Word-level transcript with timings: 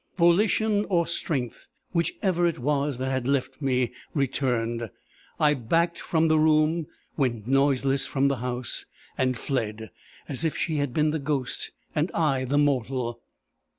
Volition 0.17 0.83
or 0.85 1.05
strength, 1.05 1.67
whichever 1.93 2.47
it 2.47 2.57
was 2.57 2.97
that 2.97 3.11
had 3.11 3.27
left 3.27 3.61
me, 3.61 3.91
returned. 4.15 4.89
I 5.39 5.53
backed 5.53 5.99
from 5.99 6.27
the 6.27 6.39
room, 6.39 6.87
went 7.17 7.45
noiseless 7.45 8.07
from 8.07 8.27
the 8.27 8.37
house, 8.37 8.87
and 9.15 9.37
fled, 9.37 9.91
as 10.27 10.43
if 10.43 10.57
she 10.57 10.77
had 10.77 10.91
been 10.91 11.11
the 11.11 11.19
ghost, 11.19 11.69
and 11.93 12.09
I 12.15 12.45
the 12.45 12.57
mortal. 12.57 13.21